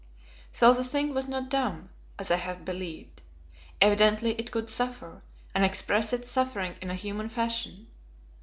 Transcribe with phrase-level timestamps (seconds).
[0.51, 3.21] So the thing was not dumb, as I had believed.
[3.79, 5.21] Evidently it could suffer,
[5.53, 7.85] and express its suffering in a human fashion.